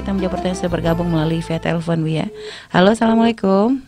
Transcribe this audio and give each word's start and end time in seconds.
kita 0.00 0.16
menjawab 0.16 0.40
pertanyaan 0.40 0.56
sudah 0.56 0.72
bergabung 0.72 1.08
melalui 1.12 1.44
via 1.44 1.60
telepon 1.60 2.00
Bu 2.00 2.08
ya. 2.08 2.32
Halo, 2.72 2.96
Assalamualaikum. 2.96 3.84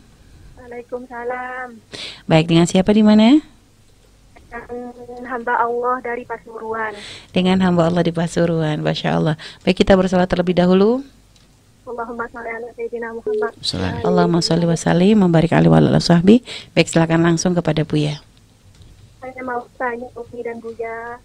Waalaikumsalam. 0.60 1.80
Baik, 2.28 2.52
dengan 2.52 2.68
siapa 2.68 2.92
di 2.92 3.00
mana? 3.00 3.40
Dan 4.52 5.24
hamba 5.24 5.56
Allah 5.56 6.04
dari 6.04 6.28
Pasuruan. 6.28 6.92
Dengan 7.32 7.64
hamba 7.64 7.88
Allah 7.88 8.04
di 8.04 8.12
Pasuruan, 8.12 8.84
Masya 8.84 9.08
Allah. 9.16 9.40
Baik, 9.64 9.80
kita 9.80 9.96
bersolat 9.96 10.28
terlebih 10.28 10.52
dahulu. 10.52 11.00
Allahumma 11.88 12.28
sholli 12.28 12.50
ala 12.60 12.68
sayyidina 12.76 13.08
Muhammad. 13.16 13.52
Salam. 13.64 14.04
Allahumma 14.04 14.44
sholli 14.44 14.68
wa 14.68 14.76
sallim, 14.76 15.16
membarik 15.16 15.56
ali 15.56 15.72
wa 15.72 15.80
ala 15.80 15.96
sahbi. 15.96 16.44
Baik, 16.76 16.92
silakan 16.92 17.24
langsung 17.24 17.56
kepada 17.56 17.88
Buya. 17.88 18.20
Saya 19.24 19.40
mau 19.48 19.64
tanya 19.80 20.12
Umi 20.12 20.44
dan 20.44 20.60
Buya. 20.60 21.16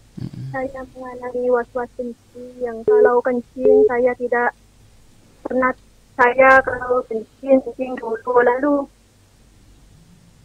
Saya 0.55 0.79
mengalami 0.95 1.51
was-was 1.51 1.91
kencing 1.99 2.55
yang 2.63 2.80
kalau 2.88 3.20
kencing 3.20 3.84
saya 3.91 4.16
tidak 4.16 4.55
pernah 5.47 5.71
saya 6.19 6.59
kalau 6.59 6.99
kencing 7.07 7.63
kencing 7.63 7.93
dulu 7.95 8.43
lalu 8.43 8.75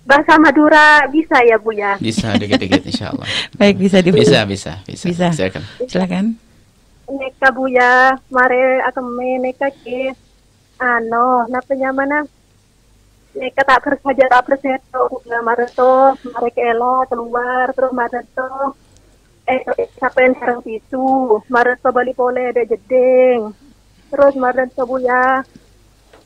bahasa 0.03 0.35
Madura 0.39 1.07
bisa 1.11 1.43
ya 1.43 1.59
Buya. 1.59 1.99
Bisa 1.99 2.35
dikit-dikit 2.39 2.83
insya 2.87 3.15
Allah. 3.15 3.27
Baik, 3.59 3.79
bisa 3.79 4.03
diulang. 4.03 4.23
Bisa, 4.23 4.41
bisa, 4.47 4.73
bisa. 4.87 5.05
Bisa. 5.11 5.27
Silakan. 5.35 5.63
Silakan. 5.87 6.25
Neka 7.13 7.49
Buya, 7.55 8.17
mare 8.31 8.83
akame 8.89 9.43
neka 9.43 9.69
ke 9.83 10.15
ano, 10.81 11.47
napanya 11.51 11.91
mana? 11.93 12.25
Neka 13.33 13.63
tak 13.65 13.81
persaja 13.85 14.25
tak 14.29 14.45
perseto, 14.49 15.01
Buya 15.11 15.39
mareto, 15.45 16.17
mare 16.31 16.51
kela 16.55 17.05
keluar, 17.11 17.71
terus 17.75 17.93
mareto, 17.93 18.77
eh 19.45 19.61
siapa 19.99 20.19
yang 20.25 20.35
sarang 20.41 20.63
itu, 20.65 21.05
mareto 21.53 21.89
bali 21.93 22.13
pole 22.17 22.55
ada 22.55 22.65
jeding, 22.65 23.51
terus 24.13 24.37
mareto 24.37 24.85
Buya, 24.85 25.41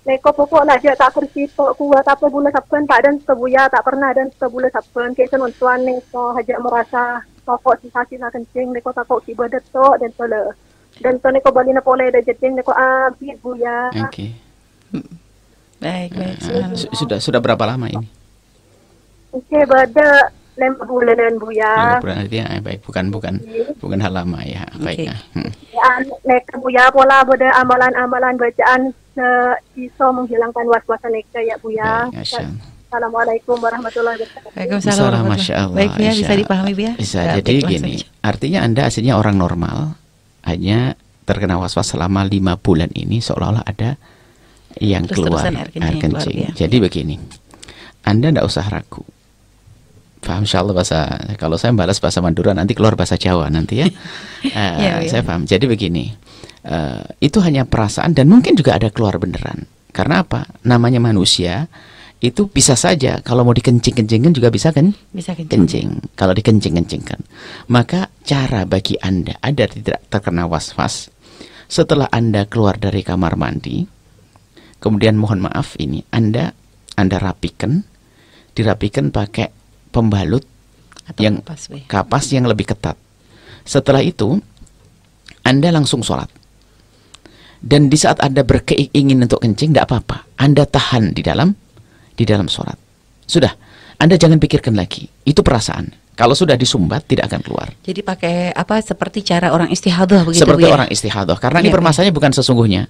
Neko 0.07 0.31
pokok 0.31 0.63
lah 0.63 0.79
dia 0.79 0.95
tak 0.95 1.19
persito 1.19 1.75
kuat 1.75 2.07
apa 2.07 2.31
bulan 2.31 2.55
saben 2.55 2.87
tak 2.87 3.03
dan 3.03 3.19
sebuya 3.27 3.67
tak 3.67 3.83
pernah 3.83 4.15
dan 4.15 4.31
sebulan 4.39 4.71
saben 4.71 5.11
kayak 5.19 5.35
senontuan 5.35 5.83
neko 5.83 6.31
hajak 6.31 6.63
merasa 6.63 7.27
pokok 7.43 7.83
sensasi 7.83 8.15
nak 8.15 8.31
kencing 8.31 8.71
neko 8.71 8.95
takut 8.95 9.19
tiba 9.27 9.51
detok 9.51 9.99
dan 9.99 10.15
tole 10.15 10.55
dan 11.03 11.19
to 11.19 11.29
neko 11.35 11.51
bali 11.51 11.75
na 11.75 11.83
pole 11.83 12.07
ada 12.07 12.23
jeding 12.23 12.55
neko 12.55 12.71
abis 12.71 13.35
buya 13.43 13.91
Oke. 14.07 14.31
Baik, 15.83 16.11
baik. 16.15 16.39
Eh, 16.39 16.39
subhanallah. 16.39 16.79
su- 16.79 16.95
sudah 16.95 17.19
sudah 17.19 17.43
berapa 17.43 17.67
lama 17.67 17.91
ini? 17.91 18.07
oke 19.35 19.59
bada 19.67 20.31
lima 20.55 20.87
bulanan 20.87 21.35
buya 21.37 21.67
Ya, 21.67 21.99
bulan 21.99 22.31
eh, 22.31 22.63
baik 22.63 22.87
bukan 22.87 23.11
bukan 23.11 23.35
bukan 23.83 23.99
hal 23.99 24.15
lama 24.15 24.39
ya. 24.47 24.71
Baik. 24.79 25.11
Oke. 25.11 25.13
ah. 25.13 25.21
Hmm. 25.35 25.51
Ya 25.77 25.91
neko 26.25 26.55
buya 26.65 26.89
pola 26.89 27.21
bada 27.29 27.53
amalan-amalan 27.61 28.35
bacaan 28.41 28.97
se 29.13 29.29
iso 29.77 30.07
menghilangkan 30.13 30.65
was-wasan 30.65 31.13
neka 31.13 31.41
ya 31.45 31.57
buya 31.61 32.09
Baik, 32.09 32.25
Masya 32.25 32.41
Allah. 32.41 32.65
Assalamualaikum 32.87 33.57
warahmatullahi 33.61 34.17
wabarakatuh 34.23 34.51
Waalaikumsalam. 34.57 34.95
Salam, 34.95 35.05
warahmatullahi 35.11 35.43
Masya 35.43 35.55
Allah. 35.59 35.77
Baik, 35.77 35.93
ya, 35.99 36.13
bisa 36.15 36.35
dipahami, 36.39 36.73
ya? 36.79 36.93
Bisa. 36.95 37.19
Baik, 37.21 37.35
Jadi 37.43 37.55
gini, 37.67 37.95
saja. 38.01 38.07
artinya 38.25 38.59
Anda 38.63 38.81
aslinya 38.87 39.15
orang 39.19 39.37
normal, 39.37 39.77
hanya 40.47 40.79
terkena 41.27 41.59
was-was 41.59 41.93
selama 41.93 42.23
lima 42.25 42.55
bulan 42.57 42.89
ini 42.95 43.19
seolah-olah 43.19 43.67
ada 43.67 43.99
yang 44.79 45.05
keluar 45.11 45.45
Terus-terusan 45.51 45.83
air 45.83 45.97
kencing 45.99 46.37
keluar, 46.39 46.53
ya. 46.55 46.61
Jadi 46.63 46.77
begini, 46.79 47.17
Anda 48.07 48.31
tidak 48.31 48.47
usah 48.47 48.65
ragu. 48.71 49.03
Paham 50.27 50.43
insya 50.43 50.67
Allah 50.67 50.75
bahasa 50.75 51.07
kalau 51.39 51.55
saya 51.55 51.71
balas 51.71 52.03
bahasa 52.03 52.19
Madura 52.19 52.51
nanti 52.51 52.75
keluar 52.75 52.99
bahasa 52.99 53.15
Jawa 53.15 53.47
nanti 53.47 53.87
ya. 53.87 53.87
Eh, 54.43 54.51
Ya, 54.83 54.99
ya. 54.99 55.07
Saya 55.07 55.23
paham. 55.23 55.47
Jadi 55.47 55.71
begini, 55.71 56.11
eh, 56.67 57.03
itu 57.23 57.39
hanya 57.47 57.63
perasaan 57.63 58.11
dan 58.11 58.27
mungkin 58.27 58.59
juga 58.59 58.75
ada 58.75 58.91
keluar 58.91 59.15
beneran. 59.23 59.71
Karena 59.95 60.27
apa? 60.27 60.51
Namanya 60.67 60.99
manusia 60.99 61.71
itu 62.19 62.49
bisa 62.51 62.75
saja 62.75 63.21
kalau 63.23 63.47
mau 63.47 63.55
dikencing-kencingkan 63.55 64.33
juga 64.35 64.51
bisa 64.51 64.75
kan? 64.75 64.91
Bisa 65.15 65.37
kencing. 65.37 65.53
kencing. 65.63 65.89
Kalau 66.19 66.35
dikencing-kencingkan, 66.35 67.21
maka 67.71 68.11
cara 68.27 68.67
bagi 68.67 68.99
Anda 68.99 69.39
agar 69.41 69.71
tidak 69.73 70.05
terkena 70.11 70.49
was-was 70.51 71.09
setelah 71.67 72.07
Anda 72.15 72.47
keluar 72.47 72.79
dari 72.79 73.03
kamar 73.03 73.35
mandi, 73.35 73.83
kemudian 74.79 75.19
mohon 75.19 75.43
maaf 75.43 75.75
ini 75.83 76.07
Anda 76.15 76.55
Anda 76.95 77.19
rapikan, 77.19 77.83
dirapikan 78.55 79.11
pakai 79.11 79.51
pembalut 79.97 80.45
Atau 81.09 81.25
yang 81.25 81.41
kapas, 81.41 81.73
kapas 81.89 82.25
yang 82.37 82.45
lebih 82.45 82.69
ketat. 82.69 83.01
Setelah 83.65 84.05
itu 84.05 84.37
Anda 85.41 85.73
langsung 85.73 86.05
sholat. 86.05 86.29
Dan 87.63 87.89
di 87.89 87.97
saat 87.97 88.21
Anda 88.21 88.45
berkeingin 88.45 89.17
untuk 89.25 89.41
kencing, 89.41 89.73
tidak 89.73 89.89
apa-apa. 89.89 90.29
Anda 90.37 90.69
tahan 90.69 91.17
di 91.17 91.23
dalam 91.25 91.51
di 92.13 92.25
dalam 92.29 92.47
sholat. 92.47 92.77
Sudah, 93.25 93.51
Anda 93.99 94.21
jangan 94.21 94.37
pikirkan 94.39 94.77
lagi. 94.77 95.09
Itu 95.25 95.41
perasaan. 95.41 96.07
Kalau 96.17 96.33
sudah 96.33 96.57
disumbat, 96.57 97.05
tidak 97.05 97.29
akan 97.29 97.41
keluar. 97.45 97.69
Jadi 97.85 98.01
pakai 98.01 98.49
apa 98.57 98.81
seperti 98.81 99.21
cara 99.21 99.53
orang 99.53 99.69
istihadah 99.69 100.25
begitu 100.25 100.43
Seperti 100.49 100.65
ya? 100.65 100.73
orang 100.73 100.89
istihadah. 100.89 101.37
Karena 101.37 101.61
ini 101.61 101.69
Iya, 101.69 101.77
permasalahannya 101.77 102.15
bukan 102.17 102.33
sesungguhnya. 102.33 102.83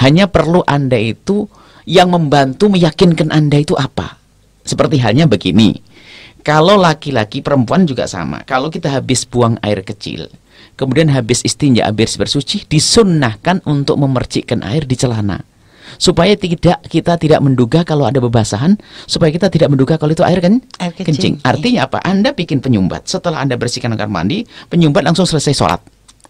Hanya 0.00 0.32
perlu 0.32 0.64
Anda 0.64 0.96
itu 0.96 1.44
yang 1.84 2.08
membantu 2.08 2.72
meyakinkan 2.72 3.28
Anda 3.28 3.60
itu 3.60 3.76
apa. 3.76 4.16
Seperti 4.64 4.96
halnya 4.96 5.28
begini. 5.28 5.76
Kalau 6.44 6.76
laki-laki 6.76 7.40
perempuan 7.40 7.88
juga 7.88 8.04
sama. 8.04 8.44
Kalau 8.44 8.68
kita 8.68 8.92
habis 8.92 9.24
buang 9.24 9.56
air 9.64 9.80
kecil, 9.80 10.28
kemudian 10.76 11.08
habis 11.08 11.40
istinja, 11.40 11.88
habis 11.88 12.20
bersuci, 12.20 12.68
disunnahkan 12.68 13.64
untuk 13.64 13.96
memercikkan 13.96 14.60
air 14.60 14.84
di 14.84 14.92
celana. 14.92 15.40
Supaya 15.96 16.36
tidak 16.36 16.84
kita 16.84 17.16
tidak 17.16 17.40
menduga 17.40 17.80
kalau 17.80 18.04
ada 18.04 18.20
bebasahan, 18.20 18.76
supaya 19.08 19.32
kita 19.32 19.48
tidak 19.48 19.72
menduga 19.72 19.96
kalau 19.96 20.12
itu 20.12 20.20
air 20.26 20.40
kan 20.42 20.60
Air 20.80 20.92
kencing, 20.92 21.40
iya. 21.40 21.44
Artinya 21.48 21.80
apa? 21.88 21.98
Anda 22.04 22.36
bikin 22.36 22.60
penyumbat. 22.60 23.08
Setelah 23.08 23.40
Anda 23.40 23.56
bersihkan 23.56 23.96
kamar 23.96 24.12
mandi, 24.12 24.44
penyumbat 24.68 25.00
langsung 25.00 25.24
selesai 25.24 25.54
sholat. 25.56 25.80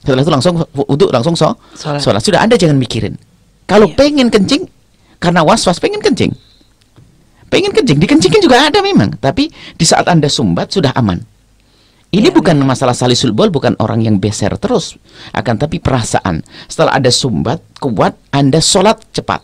Setelah 0.04 0.20
itu 0.20 0.30
langsung 0.30 0.54
untuk 0.84 1.08
langsung 1.10 1.34
so, 1.34 1.56
Sholat. 1.74 2.02
sholat. 2.04 2.20
Sudah 2.22 2.44
Anda 2.44 2.54
jangan 2.60 2.76
mikirin. 2.78 3.18
Kalau 3.64 3.88
Iya. 3.88 3.96
pengen 3.96 4.28
kencing, 4.28 4.68
karena 5.18 5.40
was-was 5.42 5.80
pengen 5.80 6.04
kencing. 6.04 6.36
Pengen 7.54 7.70
kencing, 7.70 7.98
dikencingin 8.02 8.42
juga 8.42 8.66
ada 8.66 8.82
memang. 8.82 9.14
Tapi 9.14 9.46
di 9.78 9.84
saat 9.86 10.10
Anda 10.10 10.26
sumbat 10.26 10.74
sudah 10.74 10.90
aman. 10.98 11.22
Ini 12.10 12.30
Iya, 12.30 12.34
bukan 12.34 12.58
masalah 12.62 12.94
salisul 12.94 13.30
bol, 13.34 13.50
bukan 13.50 13.74
orang 13.78 14.02
yang 14.02 14.18
beser 14.18 14.50
terus. 14.58 14.98
Akan 15.30 15.54
tapi 15.58 15.78
perasaan. 15.78 16.42
Setelah 16.66 16.98
ada 16.98 17.10
sumbat, 17.14 17.62
kuat, 17.78 18.14
Anda 18.30 18.58
sholat 18.58 19.02
cepat. 19.10 19.42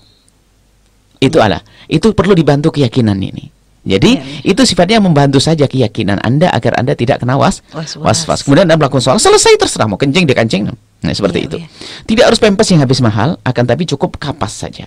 Itu 1.23 1.39
adalah, 1.39 1.63
itu 1.87 2.11
perlu 2.15 2.35
dibantu 2.35 2.75
keyakinan 2.75 3.19
ini. 3.19 3.51
Jadi 3.81 4.11
Iya, 4.13 4.23
iya. 4.45 4.51
itu 4.55 4.63
sifatnya 4.69 5.01
membantu 5.01 5.41
saja 5.41 5.65
keyakinan 5.65 6.21
Anda 6.21 6.53
agar 6.53 6.77
Anda 6.77 6.93
tidak 6.93 7.25
kena 7.25 7.41
was 7.41 7.65
Was-was. 7.73 8.29
was-was. 8.29 8.41
Kemudian 8.45 8.69
Anda 8.69 8.77
melakukan 8.77 9.01
sholat, 9.03 9.25
selesai 9.25 9.57
terserah 9.57 9.89
mau 9.89 9.97
kencing 9.97 10.29
dia 10.29 10.37
kencing. 10.37 10.69
Nah, 10.69 11.13
seperti 11.17 11.43
Iya, 11.43 11.47
itu. 11.49 11.57
iya. 11.65 11.69
Tidak 12.07 12.25
harus 12.29 12.39
pempes 12.39 12.69
yang 12.71 12.85
habis 12.85 13.01
mahal, 13.01 13.41
akan 13.41 13.65
tapi 13.65 13.89
cukup 13.89 14.21
kapas 14.21 14.53
saja. 14.53 14.85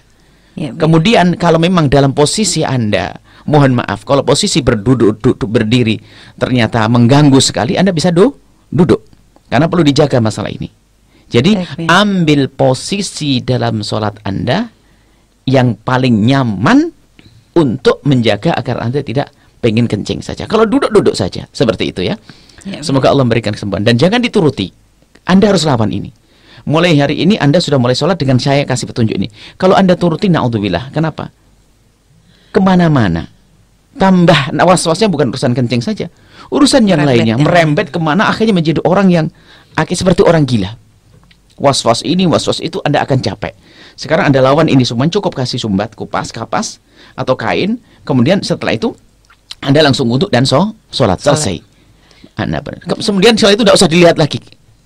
Ya, 0.53 0.69
Bu. 0.73 0.85
Kemudian 0.85 1.33
kalau 1.37 1.57
memang 1.57 1.89
dalam 1.89 2.13
posisi 2.13 2.61
Anda, 2.61 3.17
mohon 3.49 3.77
maaf, 3.77 4.05
kalau 4.05 4.21
posisi 4.21 4.61
berduduk 4.61 5.17
duduk, 5.17 5.49
berdiri 5.49 5.97
ternyata 6.37 6.85
mengganggu 6.85 7.39
sekali, 7.41 7.73
Anda 7.77 7.89
bisa 7.89 8.13
du, 8.13 8.29
duduk. 8.69 9.01
Karena 9.49 9.69
perlu 9.69 9.85
dijaga 9.85 10.17
masalah 10.21 10.49
ini. 10.49 10.69
Jadi 11.29 11.57
Baik, 11.57 11.89
ambil 11.89 12.41
posisi 12.49 13.41
dalam 13.41 13.81
sholat 13.81 14.21
Anda 14.21 14.69
yang 15.49 15.77
paling 15.81 16.25
nyaman 16.29 16.93
untuk 17.57 18.01
menjaga 18.05 18.53
agar 18.53 18.81
Anda 18.85 19.01
tidak 19.01 19.33
pengen 19.61 19.89
kencing 19.89 20.21
saja. 20.21 20.45
Kalau 20.45 20.67
duduk-duduk 20.69 21.15
saja, 21.17 21.49
seperti 21.49 21.89
itu 21.93 22.01
ya. 22.05 22.15
Ya. 22.63 22.79
Semoga 22.79 23.11
Allah 23.11 23.27
memberikan 23.27 23.51
kesembuhan. 23.51 23.83
Dan 23.83 23.99
jangan 23.99 24.23
dituruti. 24.23 24.71
Anda 25.23 25.51
harus 25.51 25.63
lawan 25.63 25.91
ini. 25.91 26.11
Mulai 26.63 26.95
hari 26.95 27.19
ini 27.19 27.36
Anda 27.36 27.60
sudah 27.60 27.75
mulai 27.75 27.92
sholat 27.92 28.15
dengan 28.15 28.39
saya 28.39 28.63
kasih 28.63 28.88
petunjuk 28.88 29.19
ini. 29.19 29.27
Kalau 29.60 29.75
Anda 29.75 30.00
turuti, 30.00 30.31
na'udzubillah. 30.31 30.95
Kenapa? 30.95 31.27
Ke 32.56 32.60
mana-mana. 32.63 33.27
Tambah, 34.00 34.56
nah, 34.56 34.65
was-wasnya 34.65 35.12
bukan 35.12 35.30
urusan 35.30 35.51
kencing 35.54 35.83
saja. 35.83 36.07
Urusan 36.50 36.88
yang 36.88 37.04
Merembet 37.04 37.19
lainnya. 37.19 37.36
yang 37.36 37.44
Merembet 37.44 37.88
ke 37.92 38.00
mana 38.00 38.31
akhirnya 38.31 38.56
menjadi 38.56 38.80
orang 38.88 39.12
yang 39.12 39.25
akhirnya 39.75 40.00
seperti 40.07 40.21
orang 40.24 40.48
gila. 40.48 40.71
Was-was 41.60 42.01
ini, 42.01 42.25
was-was 42.25 42.57
itu 42.63 42.81
Anda 42.81 43.04
akan 43.06 43.21
capek. 43.21 43.54
Sekarang 43.94 44.31
Anda 44.31 44.42
lawan 44.42 44.71
ini 44.71 44.81
semua 44.88 45.06
cukup 45.12 45.38
kasih 45.38 45.62
sumbat, 45.62 45.94
kupas, 45.94 46.33
kapas, 46.33 46.81
atau 47.13 47.38
kain. 47.38 47.77
Kemudian 48.07 48.42
setelah 48.42 48.74
itu 48.74 48.98
Anda 49.62 49.86
langsung 49.86 50.09
wudhu 50.09 50.31
dan 50.33 50.48
so, 50.48 50.74
sholat. 50.89 51.21
Selesai. 51.21 51.62
Anda 52.39 52.63
Ke- 52.63 52.98
Kemudian 52.98 53.38
setelah 53.38 53.54
itu 53.54 53.63
tidak 53.68 53.77
usah 53.77 53.89
dilihat 53.92 54.18
lagi 54.18 54.42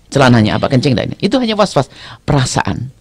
celananya 0.07 0.55
apa 0.57 0.67
kencing 0.67 0.93
dan 0.93 1.11
ini. 1.11 1.17
Itu 1.19 1.37
hanya 1.37 1.53
was-was 1.53 1.87
perasaan. 2.23 2.91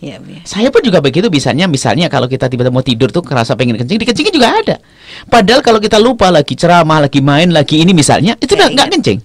Ya, 0.00 0.16
ya. 0.16 0.40
Saya 0.48 0.72
pun 0.72 0.80
juga 0.80 1.04
begitu 1.04 1.28
bisanya 1.28 1.68
misalnya 1.68 2.08
kalau 2.08 2.24
kita 2.24 2.48
tiba-tiba 2.48 2.72
mau 2.72 2.80
tidur 2.80 3.12
tuh 3.12 3.20
kerasa 3.20 3.52
pengen 3.52 3.76
kencing, 3.76 4.00
dikencingin 4.00 4.32
juga 4.32 4.48
ada. 4.48 4.76
Padahal 5.28 5.60
kalau 5.60 5.76
kita 5.76 6.00
lupa 6.00 6.32
lagi 6.32 6.56
ceramah, 6.56 7.04
lagi 7.04 7.20
main, 7.20 7.52
lagi 7.52 7.84
ini 7.84 7.92
misalnya 7.92 8.32
itu 8.40 8.56
Saya 8.56 8.64
udah 8.64 8.68
nggak 8.72 8.86
ingat. 8.88 8.94
kencing. 8.96 9.18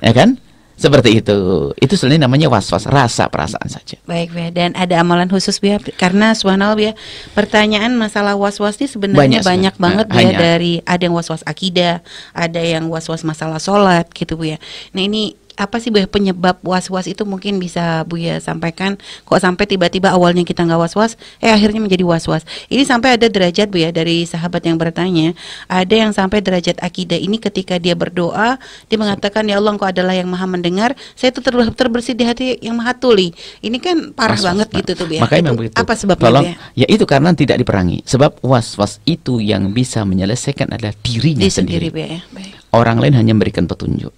Ya 0.00 0.12
kan? 0.16 0.40
Seperti 0.80 1.20
itu. 1.20 1.36
Itu 1.76 1.92
sebenarnya 2.00 2.24
namanya 2.24 2.48
was-was, 2.48 2.88
rasa 2.88 3.28
perasaan 3.28 3.68
saja. 3.68 4.00
Baik, 4.08 4.32
Bia. 4.32 4.48
Dan 4.48 4.72
ada 4.72 4.96
amalan 5.04 5.28
khusus, 5.28 5.60
Bia, 5.60 5.76
karena 6.00 6.32
subhanallah, 6.32 6.72
Bia, 6.72 6.92
pertanyaan 7.36 7.92
masalah 7.92 8.32
was-was 8.32 8.80
ini 8.80 8.88
sebenarnya 8.88 9.20
Banyak, 9.20 9.42
banyak, 9.44 9.74
banget, 9.76 10.06
Nah, 10.08 10.16
Bia, 10.16 10.20
hanya- 10.32 10.40
dari 10.40 10.80
ada 10.80 11.02
yang 11.04 11.12
was-was 11.12 11.44
akidah, 11.44 12.00
ada 12.32 12.60
yang 12.64 12.88
was-was 12.88 13.20
masalah 13.20 13.60
sholat, 13.60 14.08
gitu, 14.16 14.40
Bu 14.40 14.48
ya. 14.48 14.58
Nah, 14.96 15.04
ini 15.04 15.36
apa 15.60 15.76
sih 15.76 15.92
Bu 15.92 16.00
ya, 16.00 16.08
penyebab 16.08 16.56
was-was 16.64 17.04
itu 17.04 17.28
mungkin 17.28 17.60
bisa 17.60 18.08
Bu 18.08 18.16
ya 18.16 18.40
sampaikan 18.40 18.96
kok 18.96 19.36
sampai 19.36 19.68
tiba-tiba 19.68 20.08
awalnya 20.08 20.40
kita 20.40 20.64
nggak 20.64 20.80
was-was 20.80 21.20
eh 21.38 21.52
akhirnya 21.52 21.84
menjadi 21.84 22.00
was-was 22.00 22.42
ini 22.72 22.80
sampai 22.82 23.20
ada 23.20 23.28
derajat 23.28 23.68
Bu 23.68 23.76
ya 23.76 23.92
dari 23.92 24.24
sahabat 24.24 24.64
yang 24.64 24.80
bertanya 24.80 25.36
ada 25.68 25.92
yang 25.92 26.16
sampai 26.16 26.40
derajat 26.40 26.80
akidah 26.80 27.20
ini 27.20 27.36
ketika 27.36 27.76
dia 27.76 27.92
berdoa 27.92 28.56
dia 28.88 28.96
mengatakan 28.96 29.44
ya 29.44 29.60
Allah 29.60 29.76
engkau 29.76 29.84
adalah 29.84 30.16
yang 30.16 30.32
maha 30.32 30.48
mendengar 30.48 30.96
saya 31.12 31.28
itu 31.28 31.44
ter- 31.44 31.76
terbersih 31.76 32.16
di 32.16 32.24
hati 32.24 32.56
yang 32.64 32.80
maha 32.80 32.96
tuli 32.96 33.36
ini 33.60 33.76
kan 33.76 34.16
parah 34.16 34.40
Was-was, 34.40 34.48
banget 34.48 34.68
Mbak. 34.72 34.78
gitu 34.80 34.92
tuh 34.96 35.04
Bu 35.04 35.12
ya 35.12 35.20
Makanya 35.20 35.36
Itu 35.36 35.44
memang 35.44 35.60
begitu. 35.60 35.76
apa 35.76 35.92
sebabnya 35.92 36.24
Tolong, 36.24 36.44
ya 36.48 36.54
ya 36.72 36.86
itu 36.88 37.04
karena 37.04 37.30
tidak 37.36 37.56
diperangi. 37.58 37.98
Sebab 38.02 38.40
was-was 38.40 39.04
itu 39.04 39.38
yang 39.38 39.68
bisa 39.70 40.00
menyelesaikan 40.02 40.72
adalah 40.72 40.96
dirinya 40.96 41.44
dia 41.44 41.52
sendiri. 41.52 41.92
sendiri 41.92 41.92
Bu 41.92 42.00
ya 42.00 42.20
baik 42.32 42.52
Orang 42.70 43.02
lain 43.02 43.12
hanya 43.12 43.34
memberikan 43.34 43.66
petunjuk. 43.66 44.14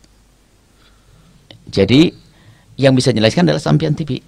Jadi 1.68 2.10
yang 2.80 2.96
bisa 2.96 3.12
menjelaskan 3.12 3.46
adalah 3.48 3.62
sampian 3.62 3.94
TV. 3.94 4.18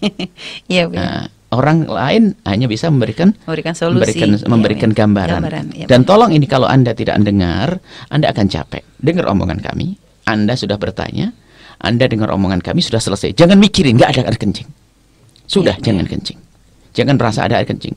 Iya 0.70 0.88
ya. 0.88 0.96
Nah, 0.96 1.24
orang 1.52 1.84
lain 1.84 2.22
hanya 2.46 2.70
bisa 2.70 2.88
memberikan 2.88 3.34
memberikan 3.44 3.74
solusi 3.76 4.00
memberikan 4.00 4.28
Iya, 4.32 4.46
memberikan 4.48 4.90
iya. 4.90 4.96
gambaran. 4.96 5.40
iya, 5.76 5.86
Dan 5.90 6.06
tolong 6.06 6.30
ini 6.32 6.46
kalau 6.46 6.64
Anda 6.70 6.94
tidak 6.96 7.20
dengar, 7.20 7.82
Anda 8.08 8.30
akan 8.32 8.46
capek. 8.48 8.82
Dengar 8.96 9.28
omongan 9.28 9.60
kami, 9.60 9.98
Anda 10.24 10.54
sudah 10.56 10.80
bertanya, 10.80 11.34
Anda 11.82 12.06
dengar 12.08 12.32
omongan 12.32 12.62
kami 12.64 12.80
sudah 12.80 13.02
selesai. 13.02 13.34
Jangan 13.36 13.58
mikirin 13.60 13.98
nggak 13.98 14.10
ada 14.16 14.22
air 14.30 14.38
kencing. 14.40 14.68
Sudah, 15.50 15.74
Iya, 15.80 15.92
jangan 15.92 16.06
kencing. 16.06 16.38
Jangan 16.94 17.14
merasa 17.18 17.44
ada 17.44 17.58
air 17.58 17.66
kencing. 17.66 17.92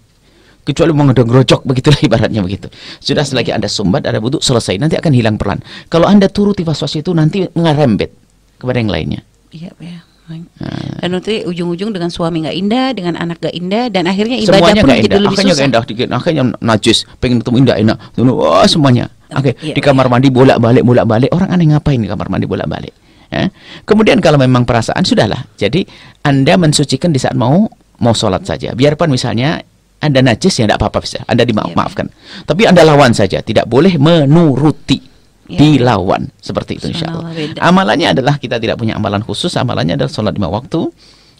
Kecuali 0.64 0.92
mau 0.96 1.04
ngedong 1.08 1.28
grocok 1.28 1.62
begitulah 1.70 2.00
ibaratnya 2.02 2.42
begitu. 2.42 2.68
Sudah 3.00 3.24
selagi 3.28 3.52
Anda 3.54 3.68
sumbat, 3.68 4.08
ada 4.10 4.18
butuh 4.20 4.40
selesai, 4.42 4.80
nanti 4.80 4.96
akan 4.98 5.12
hilang 5.14 5.36
pelan. 5.38 5.60
Kalau 5.92 6.08
Anda 6.10 6.32
turuti 6.32 6.64
was-was 6.66 6.96
itu 6.98 7.12
nanti 7.14 7.44
ngerembet 7.48 8.23
kepada 8.64 8.80
yang 8.80 8.92
lainnya. 8.92 9.22
Iya, 9.52 9.76
ya. 9.78 10.00
Nah, 10.24 11.04
Dan 11.04 11.20
nanti 11.20 11.44
ujung-ujung 11.44 11.92
dengan 11.92 12.08
suami 12.08 12.48
nggak 12.48 12.56
indah, 12.56 12.88
dengan 12.96 13.20
anak 13.20 13.44
nggak 13.44 13.56
indah, 13.60 13.92
dan 13.92 14.08
akhirnya 14.08 14.40
ibadah 14.40 14.56
semuanya 14.56 14.82
pun 14.82 14.90
jadi 14.90 15.04
indah. 15.04 15.20
lebih 15.20 15.36
akhirnya 15.36 15.54
susah. 15.54 15.68
indah. 15.68 15.84
Dikit 15.84 16.08
akhirnya 16.16 16.44
najis. 16.64 16.98
Pengen 17.20 17.38
ketemu 17.44 17.58
indah 17.68 17.76
enak. 17.76 17.98
Wah 18.32 18.64
semuanya. 18.64 19.12
Oh, 19.34 19.42
oke 19.42 19.52
iya, 19.60 19.74
di 19.76 19.82
kamar 19.82 20.08
mandi 20.08 20.30
bolak 20.30 20.62
balik 20.62 20.86
bolak 20.86 21.10
balik 21.10 21.30
orang 21.34 21.50
aneh 21.50 21.74
ngapain 21.74 21.98
di 21.98 22.06
kamar 22.06 22.30
mandi 22.30 22.46
bolak 22.46 22.70
balik 22.70 22.94
ya. 23.34 23.50
Kemudian 23.84 24.22
kalau 24.22 24.38
memang 24.38 24.64
perasaan 24.64 25.02
sudahlah. 25.04 25.44
Jadi 25.58 25.84
anda 26.24 26.54
mensucikan 26.56 27.10
di 27.10 27.20
saat 27.20 27.34
mau 27.36 27.66
mau 28.00 28.14
sholat 28.16 28.46
saja. 28.46 28.72
Biarpun 28.78 29.10
misalnya 29.12 29.60
anda 30.00 30.20
najis 30.24 30.56
ya 30.56 30.70
tidak 30.70 30.80
apa-apa 30.80 31.04
bisa. 31.04 31.20
Anda 31.28 31.44
Iya, 31.44 31.52
dimaafkan 31.52 32.08
tapi 32.48 32.64
anda 32.64 32.88
lawan 32.88 33.12
saja. 33.12 33.44
Tidak 33.44 33.68
boleh 33.68 34.00
menuruti 34.00 35.13
Iya. 35.44 35.60
dilawan 35.60 36.32
seperti 36.40 36.80
itu 36.80 36.88
insya 36.96 37.12
Allah 37.12 37.36
amalannya 37.60 38.16
adalah 38.16 38.40
kita 38.40 38.64
tidak 38.64 38.80
punya 38.80 38.96
amalan 38.96 39.20
khusus 39.20 39.52
amalannya 39.60 40.00
adalah 40.00 40.08
sholat 40.08 40.32
lima 40.32 40.48
waktu 40.48 40.88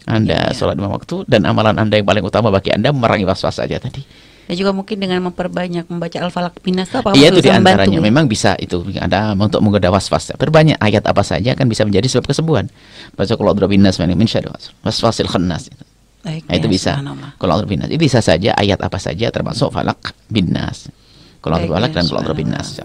anda 0.04 0.52
Iya. 0.52 0.56
sholat 0.56 0.76
lima 0.76 0.92
waktu 0.92 1.24
dan 1.24 1.48
amalan 1.48 1.80
anda 1.80 1.96
yang 1.96 2.04
paling 2.04 2.20
utama 2.20 2.52
bagi 2.52 2.68
anda 2.68 2.92
memerangi 2.92 3.24
was-was 3.24 3.56
saja 3.56 3.80
tadi 3.80 4.04
Dan 4.44 4.60
juga 4.60 4.76
mungkin 4.76 5.00
dengan 5.00 5.24
memperbanyak 5.24 5.88
membaca 5.88 6.20
Al-Falaq 6.20 6.60
Binas 6.60 6.92
itu 6.92 7.00
apa 7.00 7.16
Iya 7.16 7.32
itu 7.32 7.40
di 7.40 7.48
antaranya 7.48 7.96
Bu? 7.96 8.04
memang 8.04 8.28
bisa 8.28 8.52
itu 8.60 8.84
ada 9.00 9.32
untuk 9.32 9.64
menggoda 9.64 9.88
was-was. 9.88 10.36
Berbanyak 10.36 10.76
ayat 10.84 11.00
apa 11.08 11.24
saja 11.24 11.56
kan 11.56 11.64
bisa 11.64 11.88
menjadi 11.88 12.04
sebab 12.12 12.28
kesembuhan. 12.28 12.68
Baca 13.16 13.32
kalau 13.40 13.56
binas 13.56 13.96
min 14.04 14.28
syarri 14.28 14.52
waswasil 14.84 15.32
khannas. 15.32 15.72
Itu. 15.72 15.84
Baik, 16.28 16.44
Nah, 16.44 16.54
itu 16.60 16.68
ya, 16.68 16.72
bisa. 16.76 16.92
Kalau 17.40 17.56
binas 17.64 17.88
itu 17.88 17.96
bisa 17.96 18.20
saja 18.20 18.52
ayat 18.52 18.84
apa 18.84 19.00
saja 19.00 19.32
termasuk 19.32 19.72
falak 19.72 20.12
binas. 20.28 20.92
Kalau 21.40 21.56
ya, 21.64 21.88
dan 21.88 22.04
kalau 22.04 22.36
binas. 22.36 22.84